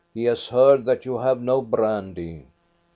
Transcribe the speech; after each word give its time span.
He 0.15 0.23
has 0.23 0.47
heard 0.47 0.85
that 0.85 1.05
you 1.05 1.19
have 1.19 1.43
no 1.43 1.61
brandy." 1.61 2.47